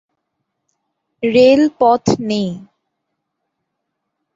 [1.23, 2.49] Rail পথ নেই।